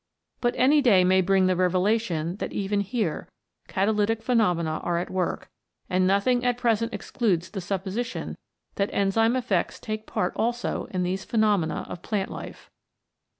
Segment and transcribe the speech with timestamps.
[0.39, 3.29] But any day may bring the revelation that even here
[3.67, 5.51] catalytic phenomena are at work,
[5.91, 8.35] and nothing at present excludes the supposition
[8.77, 12.71] that enzyme effects take part also in these pheno mena of plant life.